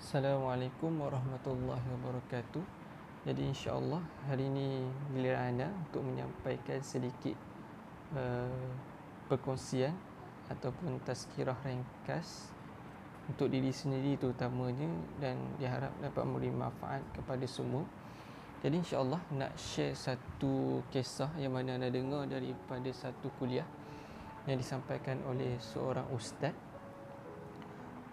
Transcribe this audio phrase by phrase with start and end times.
[0.00, 2.64] Assalamualaikum warahmatullahi wabarakatuh.
[3.28, 7.36] Jadi insya-Allah hari ini giliran anda untuk menyampaikan sedikit
[8.16, 8.72] uh,
[9.28, 9.92] perkongsian
[10.48, 12.48] ataupun tazkirah ringkas
[13.28, 14.88] untuk diri sendiri terutamanya
[15.20, 17.84] dan diharap dapat memberi manfaat kepada semua.
[18.64, 23.68] Jadi insya-Allah nak share satu kisah yang mana anda dengar daripada satu kuliah
[24.48, 26.56] yang disampaikan oleh seorang ustaz.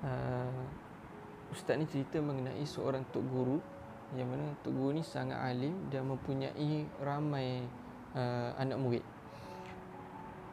[0.04, 0.83] Uh,
[1.48, 3.57] Ustaz ni cerita mengenai seorang tok guru
[4.15, 7.64] yang mana tok guru ni sangat alim dan mempunyai ramai
[8.15, 9.04] uh, anak murid.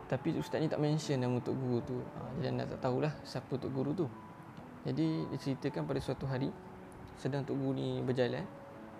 [0.06, 1.96] Tapi ustaz ni tak mention nama tok guru tu.
[1.98, 4.06] Uh, jadi anda tak tahulah siapa tok guru tu.
[4.86, 6.50] Jadi diceritakan pada suatu hari
[7.18, 8.42] sedang tok guru ni berjalan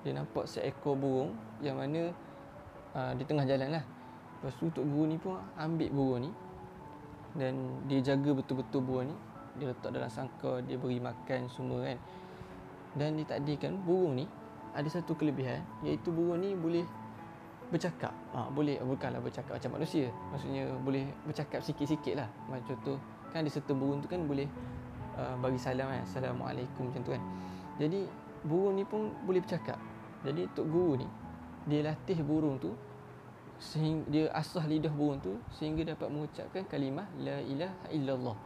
[0.05, 1.33] dia nampak seekor burung
[1.65, 2.12] yang mana
[2.95, 3.84] uh, di tengah jalan lah.
[4.42, 6.31] Lepas tu tok guru ni pun ambil burung ni
[7.34, 7.55] dan
[7.91, 9.17] dia jaga betul-betul burung ni
[9.59, 11.99] dia letak dalam sangka dia beri makan semua kan.
[12.95, 14.27] Dan ditakdirkan burung ni
[14.75, 16.87] ada satu kelebihan iaitu burung ni boleh
[17.70, 18.15] bercakap.
[18.34, 20.11] Ha, boleh bukanlah bercakap macam manusia.
[20.31, 22.28] Maksudnya boleh bercakap sikit-sikit lah.
[22.47, 22.95] Macam tu
[23.34, 24.47] kan ada serta burung tu kan boleh
[25.19, 26.03] uh, bagi salam kan.
[26.06, 27.23] Assalamualaikum macam tu kan.
[27.78, 28.06] Jadi
[28.47, 29.78] burung ni pun boleh bercakap.
[30.23, 31.09] Jadi Tok Guru ni
[31.65, 32.77] dia latih burung tu
[33.56, 38.37] sehingga dia asah lidah burung tu sehingga dapat mengucapkan kalimah la ilaha illallah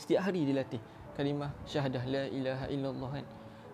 [0.00, 0.80] setiap hari dia latih
[1.12, 3.26] kalimah syahadah la ilaha illallah kan.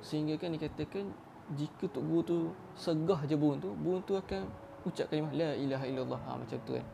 [0.03, 1.07] Sehingga kan dikatakan
[1.55, 2.37] jika tok guru tu
[2.75, 4.51] segah je burung tu burung tu akan
[4.83, 6.87] ucap kalimah la ilaha illallah ha, macam tu kan.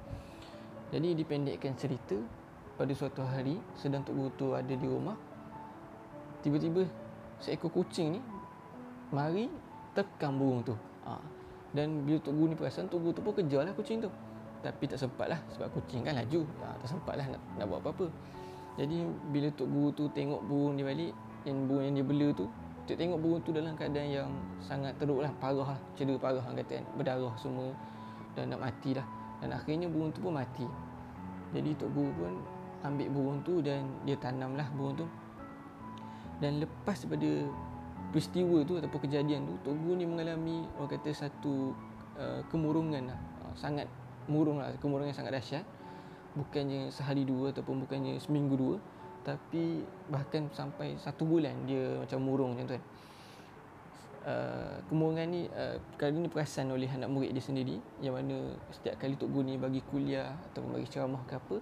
[0.93, 2.21] Jadi dipendekkan cerita
[2.77, 5.17] pada suatu hari sedang tok guru tu ada di rumah
[6.45, 6.85] tiba-tiba
[7.41, 8.21] seekor kucing ni
[9.09, 9.49] mari
[9.97, 10.77] tekan burung tu
[11.09, 11.17] ha.
[11.73, 14.13] dan bila tok guru ni perasan tok guru tu pun kejar lah kucing tu.
[14.61, 17.81] Tapi tak sempat lah sebab kucing kan laju ha, tak sempat lah nak, nak buat
[17.81, 18.07] apa-apa
[18.73, 21.13] jadi bila tok guru tu tengok burung dia balik
[21.45, 22.47] Yang burung yang dia bela tu
[22.89, 24.31] Tok tengok burung tu dalam keadaan yang
[24.65, 27.69] sangat teruk lah Parah lah, cedera parah orang kata kan Berdarah semua
[28.33, 29.07] dan nak mati lah.
[29.45, 30.65] Dan akhirnya burung tu pun mati.
[31.53, 32.33] Jadi tok guru pun
[32.83, 35.07] ambil burung tu dan dia tanam lah burung tu.
[36.41, 37.47] Dan lepas daripada
[38.11, 41.77] peristiwa tu ataupun kejadian tu Tok guru ni mengalami orang kata satu
[42.17, 43.19] uh, kemurungan lah.
[43.45, 43.87] Uh, Sangat
[44.31, 45.67] murung lah, kemurungan sangat dahsyat
[46.33, 48.77] bukannya sehari dua ataupun bukannya seminggu dua
[49.23, 52.85] tapi bahkan sampai satu bulan dia macam murung macam tu kan.
[54.23, 58.95] Uh, kemurungan ni uh, kali ni perasan oleh anak murid dia sendiri yang mana setiap
[59.03, 61.59] kali Tok Guru ni bagi kuliah ataupun bagi ceramah ke apa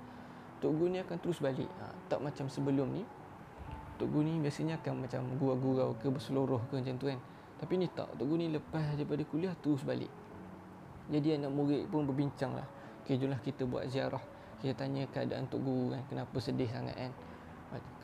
[0.60, 1.68] Tok Guru ni akan terus balik.
[1.80, 3.00] Uh, tak macam sebelum ni
[3.96, 7.20] Tok Guru ni biasanya akan macam gurau-gurau ke berseluruh ke macam tu kan.
[7.64, 10.12] Tapi ni tak Tok Guru ni lepas daripada kuliah terus balik.
[11.08, 12.68] Jadi anak murid pun berbincang lah.
[13.04, 14.20] Okay, jomlah kita buat ziarah
[14.60, 17.12] kita tanya keadaan Tok Guru kan Kenapa sedih sangat kan?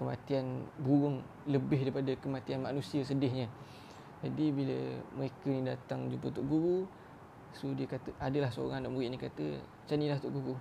[0.01, 3.51] Kematian burung lebih daripada kematian manusia sedihnya.
[4.23, 4.79] Jadi bila
[5.19, 6.89] mereka ni datang jumpa Tok Guru
[7.53, 10.57] So dia kata Adalah seorang anak murid ni kata Macam ni lah Tok Guru.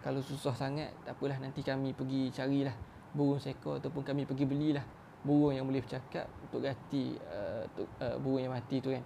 [0.00, 2.74] Kalau susah sangat Tak apalah nanti kami pergi carilah
[3.12, 4.84] Burung seekor ataupun kami pergi belilah
[5.20, 7.68] Burung yang boleh bercakap Untuk ganti uh,
[8.00, 9.04] uh, burung yang mati tu kan.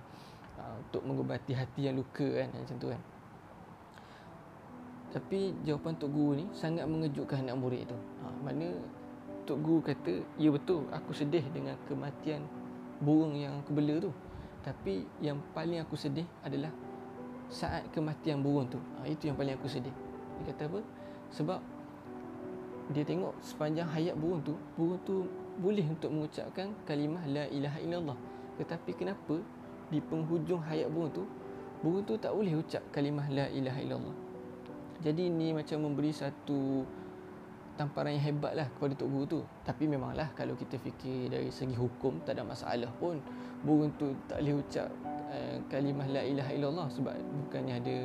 [0.54, 3.02] Uh, Untuk mengubati hati yang luka kan Macam tu kan
[5.08, 7.96] tapi jawapan Tok Guru ni sangat mengejutkan anak murid tu.
[7.96, 8.76] Ha, mana
[9.48, 12.44] Tok Guru kata, ya betul aku sedih dengan kematian
[13.00, 14.12] burung yang aku bela tu.
[14.60, 16.68] Tapi yang paling aku sedih adalah
[17.48, 18.76] saat kematian burung tu.
[19.00, 19.92] Ha, itu yang paling aku sedih.
[20.44, 20.80] Dia kata apa?
[21.32, 21.60] Sebab
[22.92, 25.24] dia tengok sepanjang hayat burung tu, burung tu
[25.56, 28.18] boleh untuk mengucapkan kalimah la ilaha illallah.
[28.60, 29.40] Tetapi kenapa
[29.88, 31.24] di penghujung hayat burung tu,
[31.80, 34.27] burung tu tak boleh ucap kalimah la ilaha illallah.
[34.98, 36.82] Jadi ini macam memberi satu
[37.78, 39.40] tamparan yang hebat lah kepada Tok Guru tu.
[39.62, 43.22] Tapi memanglah kalau kita fikir dari segi hukum tak ada masalah pun.
[43.62, 44.90] Burung tu tak boleh ucap
[45.30, 47.14] uh, kalimah la ilaha illallah sebab
[47.46, 47.96] bukannya ada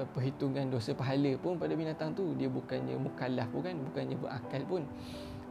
[0.00, 2.32] uh, perhitungan dosa pahala pun pada binatang tu.
[2.40, 4.82] Dia bukannya mukallaf pun kan, bukannya berakal pun.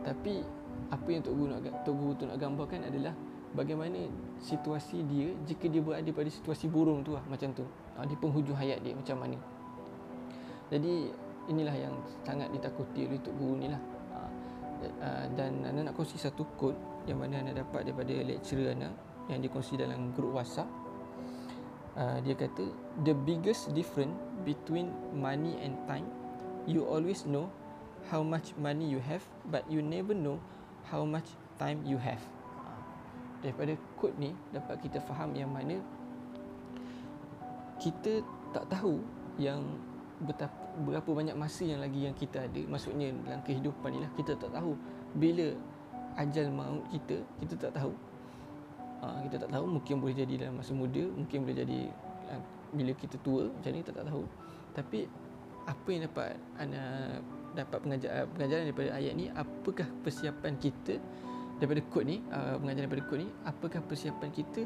[0.01, 0.41] Tapi
[0.89, 3.13] apa yang Tok Guru nak Tok Guru tu nak gambarkan adalah
[3.53, 4.09] bagaimana
[4.41, 7.61] situasi dia jika dia berada pada situasi burung tu lah macam tu.
[7.93, 9.60] Uh, di penghujung hayat dia macam mana.
[10.71, 11.11] Jadi
[11.51, 13.81] inilah yang sangat ditakuti oleh Tok Guru ni lah.
[14.81, 18.89] Uh, dan anda nak kongsi satu quote yang mana anda dapat daripada lecturer anda
[19.29, 20.65] yang dikongsi dalam grup WhatsApp.
[21.93, 22.71] Uh, dia kata
[23.03, 24.15] the biggest difference
[24.47, 26.07] between money and time
[26.63, 27.51] you always know
[28.07, 29.21] how much money you have
[29.51, 30.39] but you never know
[30.87, 32.23] how much time you have.
[33.43, 35.83] Daripada quote ni dapat kita faham yang mana
[37.81, 38.21] kita
[38.55, 39.01] tak tahu
[39.41, 39.61] yang
[40.21, 42.61] betapa berapa banyak masa yang lagi yang kita ada.
[42.69, 44.77] Maksudnya dalam kehidupan ni lah kita tak tahu
[45.17, 45.51] bila
[46.15, 47.93] ajal maut kita kita tak tahu.
[49.01, 51.79] Uh, kita tak tahu mungkin boleh jadi dalam masa muda mungkin boleh jadi
[52.29, 52.41] uh,
[52.71, 54.23] bila kita tua macam ni kita tak tahu.
[54.71, 54.99] Tapi
[55.65, 56.83] apa yang dapat anda
[57.51, 60.95] dapat pengajaran pengajaran daripada ayat ni apakah persiapan kita
[61.59, 64.61] daripada kod ni uh, pengajaran daripada kod ni apakah persiapan kita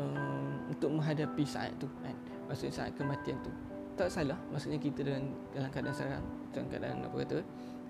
[0.00, 2.16] um, untuk menghadapi saat tu kan?
[2.46, 3.50] Maksudnya saat kematian tu
[3.96, 4.38] tak salah.
[4.52, 7.38] Maksudnya kita dalam dalam keadaan sekarang dalam keadaan apa kata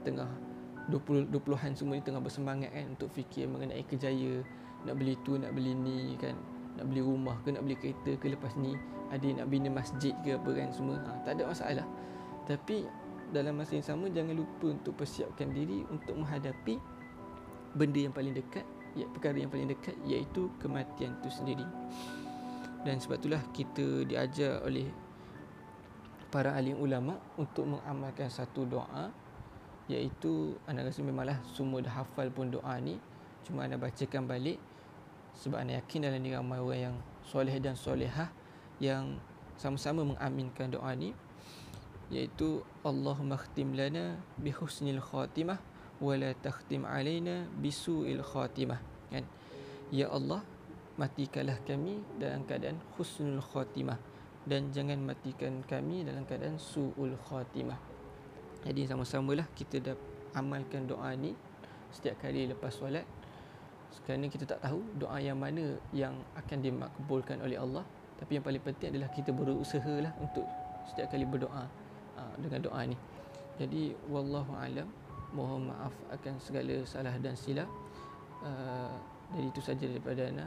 [0.07, 0.31] tengah
[0.87, 4.47] 20 20-an semua ni tengah bersemangat kan untuk fikir mengenai kejaya
[4.87, 6.39] nak beli tu nak beli ni kan.
[6.79, 8.79] Nak beli rumah ke nak beli kereta ke lepas ni.
[9.11, 10.99] Ada nak bina masjid ke apa kan semua.
[11.03, 11.87] Ha, tak ada masalah.
[12.47, 12.87] Tapi
[13.35, 16.79] dalam masa yang sama jangan lupa untuk persiapkan diri untuk menghadapi
[17.75, 18.63] benda yang paling dekat
[18.95, 21.67] ya perkara yang paling dekat iaitu kematian itu sendiri.
[22.87, 24.87] Dan sebab itulah kita diajar oleh
[26.31, 29.11] para alim ulama untuk mengamalkan satu doa
[29.87, 32.99] iaitu anda rasa memanglah semua dah hafal pun doa ni
[33.47, 34.59] cuma anda bacakan balik
[35.39, 38.29] sebab anda yakin dalam diri ramai orang yang soleh dan solehah
[38.83, 39.17] yang
[39.57, 41.15] sama-sama mengaminkan doa ni
[42.11, 45.59] iaitu Allahumma khtim lana bi husnil khatimah
[45.99, 48.79] wa la takhtim alaina bi su'il khatimah.
[49.11, 49.25] Kan?
[49.91, 50.45] Ya Allah
[50.97, 54.01] matikanlah kami dalam keadaan husnul khatimah
[54.47, 57.97] dan jangan matikan kami dalam keadaan su'ul khatimah
[58.67, 59.97] jadi sama-samalah kita dah
[60.35, 61.39] amalkan doa ni
[61.95, 63.07] setiap kali lepas solat.
[64.03, 67.87] Kerana kita tak tahu doa yang mana yang akan dimakbulkan oleh Allah.
[68.19, 70.43] Tapi yang paling penting adalah kita berusaha lah untuk
[70.91, 71.65] setiap kali berdoa
[72.19, 72.99] uh, dengan doa ni.
[73.57, 74.91] Jadi wallahu alam
[75.31, 77.71] mohon maaf akan segala salah dan silap.
[78.43, 78.99] Uh,
[79.39, 80.47] jadi itu saja daripada Ana.